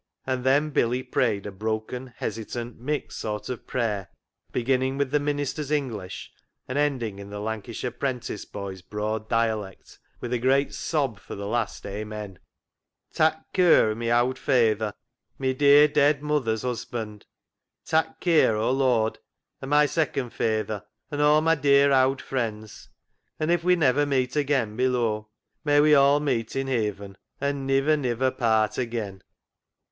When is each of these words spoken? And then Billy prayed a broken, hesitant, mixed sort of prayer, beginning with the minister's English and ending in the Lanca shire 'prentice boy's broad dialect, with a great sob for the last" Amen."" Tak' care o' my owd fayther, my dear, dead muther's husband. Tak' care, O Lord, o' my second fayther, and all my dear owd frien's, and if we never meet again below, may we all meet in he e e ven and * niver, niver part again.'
And 0.25 0.43
then 0.43 0.71
Billy 0.71 1.03
prayed 1.03 1.45
a 1.45 1.51
broken, 1.51 2.07
hesitant, 2.07 2.79
mixed 2.79 3.19
sort 3.19 3.49
of 3.49 3.67
prayer, 3.67 4.09
beginning 4.51 4.97
with 4.97 5.11
the 5.11 5.19
minister's 5.19 5.69
English 5.69 6.31
and 6.67 6.75
ending 6.75 7.19
in 7.19 7.29
the 7.29 7.37
Lanca 7.39 7.71
shire 7.71 7.91
'prentice 7.91 8.43
boy's 8.43 8.81
broad 8.81 9.29
dialect, 9.29 9.99
with 10.19 10.33
a 10.33 10.39
great 10.39 10.73
sob 10.73 11.19
for 11.19 11.35
the 11.35 11.45
last" 11.45 11.85
Amen."" 11.85 12.39
Tak' 13.13 13.53
care 13.53 13.91
o' 13.91 13.93
my 13.93 14.09
owd 14.09 14.39
fayther, 14.39 14.95
my 15.37 15.51
dear, 15.51 15.87
dead 15.87 16.23
muther's 16.23 16.63
husband. 16.63 17.27
Tak' 17.85 18.19
care, 18.19 18.55
O 18.55 18.71
Lord, 18.71 19.19
o' 19.61 19.67
my 19.67 19.85
second 19.85 20.31
fayther, 20.31 20.83
and 21.11 21.21
all 21.21 21.41
my 21.41 21.53
dear 21.53 21.91
owd 21.91 22.23
frien's, 22.23 22.89
and 23.39 23.51
if 23.51 23.63
we 23.63 23.75
never 23.75 24.07
meet 24.07 24.35
again 24.35 24.75
below, 24.75 25.27
may 25.63 25.79
we 25.79 25.93
all 25.93 26.19
meet 26.19 26.55
in 26.55 26.65
he 26.65 26.73
e 26.85 26.87
e 26.87 26.89
ven 26.89 27.17
and 27.39 27.67
* 27.67 27.67
niver, 27.67 27.95
niver 27.95 28.31
part 28.31 28.79
again.' 28.79 29.21